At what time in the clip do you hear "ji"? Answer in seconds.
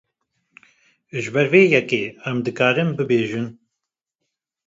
1.21-1.29